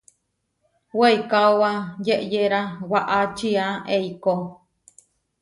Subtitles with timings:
[0.99, 1.71] Weikaóba
[2.05, 2.61] yeʼyéra
[2.91, 3.65] waʼá čía
[3.95, 4.33] eikó.